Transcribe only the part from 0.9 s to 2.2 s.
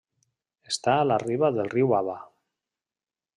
a la riba del riu Aba.